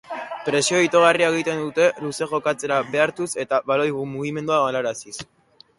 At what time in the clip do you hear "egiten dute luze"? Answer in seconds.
1.33-2.29